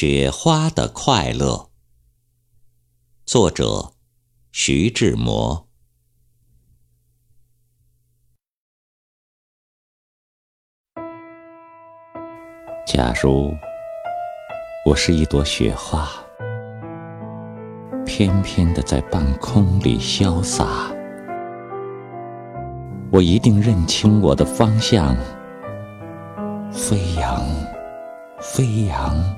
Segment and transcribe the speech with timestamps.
[0.00, 1.70] 雪花的快乐，
[3.26, 3.94] 作者
[4.52, 5.66] 徐志摩。
[12.86, 13.52] 假如
[14.86, 16.08] 我是一朵雪花，
[18.06, 20.92] 翩翩的在半空里潇洒，
[23.10, 25.16] 我一定认清我的方向，
[26.70, 27.44] 飞扬，
[28.40, 29.37] 飞扬。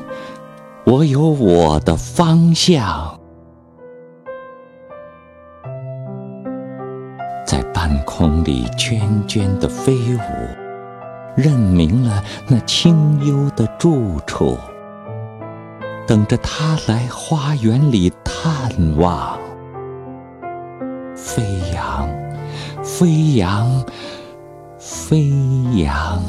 [0.83, 3.19] 我有我的方向，
[7.45, 10.19] 在半空里涓涓的飞舞，
[11.35, 14.57] 认明了那清幽的住处，
[16.07, 19.39] 等着他来花园里探望。
[21.15, 21.43] 飞
[21.75, 22.09] 扬，
[22.83, 23.85] 飞扬，
[24.79, 25.29] 飞
[25.75, 26.21] 扬。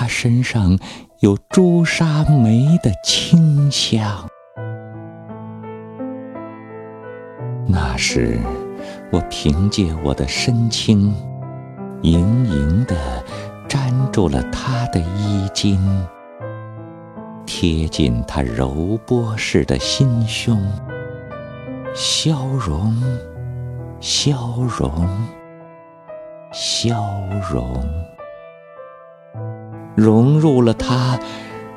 [0.00, 0.78] 他身上
[1.18, 4.28] 有朱砂梅的清香，
[7.66, 8.38] 那时
[9.10, 11.12] 我凭借我的身轻，
[12.02, 12.94] 盈盈地
[13.68, 15.80] 粘住了他的衣襟，
[17.44, 20.64] 贴近他柔波似的心胸，
[21.92, 22.94] 消融，
[23.98, 25.08] 消融，
[26.52, 27.02] 消
[27.50, 27.84] 融。
[29.98, 31.18] 融入了他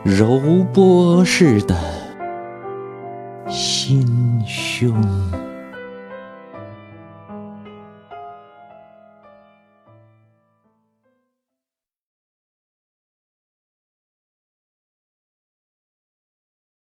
[0.03, 0.39] 柔
[0.71, 1.75] 波似的
[3.49, 4.05] 心
[4.45, 5.50] 胸。